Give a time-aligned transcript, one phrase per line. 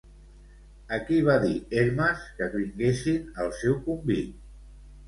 [0.95, 1.53] A qui va dir
[1.83, 4.35] Hermes que vinguessin al seu convit?